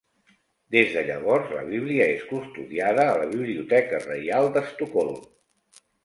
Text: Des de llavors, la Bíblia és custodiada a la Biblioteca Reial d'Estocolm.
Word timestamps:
Des 0.75 0.87
de 0.93 1.01
llavors, 1.09 1.51
la 1.57 1.65
Bíblia 1.67 2.07
és 2.13 2.23
custodiada 2.29 3.05
a 3.09 3.19
la 3.23 3.27
Biblioteca 3.33 3.99
Reial 4.05 4.49
d'Estocolm. 4.57 5.21